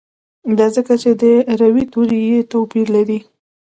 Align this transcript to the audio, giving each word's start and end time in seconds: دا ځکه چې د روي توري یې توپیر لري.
دا 0.57 0.67
ځکه 0.75 0.93
چې 1.01 1.09
د 1.21 1.23
روي 1.61 1.83
توري 1.93 2.19
یې 2.31 2.39
توپیر 2.51 2.87
لري. 2.95 3.19